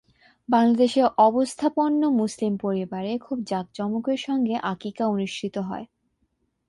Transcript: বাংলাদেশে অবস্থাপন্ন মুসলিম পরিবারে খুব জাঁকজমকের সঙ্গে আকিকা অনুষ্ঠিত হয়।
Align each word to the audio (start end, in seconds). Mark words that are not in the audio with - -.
বাংলাদেশে 0.49 1.01
অবস্থাপন্ন 1.21 2.01
মুসলিম 2.13 2.53
পরিবারে 2.57 3.11
খুব 3.17 3.37
জাঁকজমকের 3.47 4.19
সঙ্গে 4.19 4.55
আকিকা 4.71 5.03
অনুষ্ঠিত 5.07 5.55
হয়। 5.69 5.85